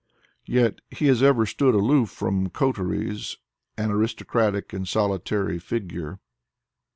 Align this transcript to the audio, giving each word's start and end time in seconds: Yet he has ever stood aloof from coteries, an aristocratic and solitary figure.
Yet 0.47 0.81
he 0.89 1.05
has 1.09 1.21
ever 1.21 1.45
stood 1.45 1.75
aloof 1.75 2.09
from 2.09 2.49
coteries, 2.49 3.37
an 3.77 3.91
aristocratic 3.91 4.73
and 4.73 4.87
solitary 4.87 5.59
figure. 5.59 6.17